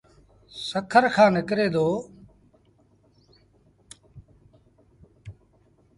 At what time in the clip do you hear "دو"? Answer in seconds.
1.73-1.87